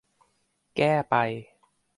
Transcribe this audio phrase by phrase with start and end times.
[0.75, 1.15] แก้ไป